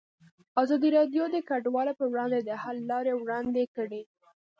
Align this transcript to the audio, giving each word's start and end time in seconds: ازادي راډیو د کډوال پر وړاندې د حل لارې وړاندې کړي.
ازادي 0.61 0.89
راډیو 0.97 1.23
د 1.31 1.37
کډوال 1.49 1.87
پر 1.99 2.07
وړاندې 2.11 2.39
د 2.41 2.49
حل 2.61 2.77
لارې 2.91 3.11
وړاندې 3.15 3.63
کړي. 3.75 4.01